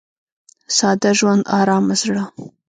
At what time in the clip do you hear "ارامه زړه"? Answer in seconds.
1.59-2.23